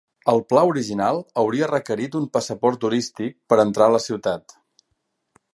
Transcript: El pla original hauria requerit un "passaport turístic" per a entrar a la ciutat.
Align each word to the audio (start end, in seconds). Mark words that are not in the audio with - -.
El 0.31 0.39
pla 0.53 0.61
original 0.69 1.19
hauria 1.41 1.67
requerit 1.73 2.17
un 2.21 2.27
"passaport 2.37 2.83
turístic" 2.87 3.39
per 3.53 3.61
a 3.61 3.67
entrar 3.69 3.89
a 3.91 3.97
la 4.01 4.05
ciutat. 4.11 4.61